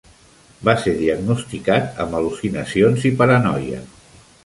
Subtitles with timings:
[0.69, 3.89] Va ser diagnosticat amb al·lucinacions i paranoia.